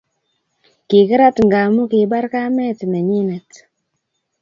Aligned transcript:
Kikirat 0.87 1.37
ngamu 1.47 1.83
kibar 1.91 2.25
kamet 2.33 2.79
ne 2.85 2.99
nyinet 3.09 3.49